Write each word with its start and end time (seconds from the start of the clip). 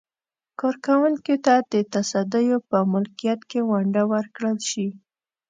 کارکوونکو 0.59 1.35
ته 1.45 1.55
د 1.71 1.73
تصدیو 1.93 2.57
په 2.69 2.77
ملکیت 2.93 3.39
کې 3.49 3.59
ونډه 3.69 4.03
ورکړل 4.13 4.57
شي. 4.69 4.87